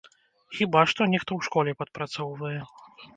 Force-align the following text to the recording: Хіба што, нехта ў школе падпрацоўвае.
Хіба 0.59 0.81
што, 0.93 1.05
нехта 1.11 1.27
ў 1.35 1.39
школе 1.47 1.75
падпрацоўвае. 1.83 2.55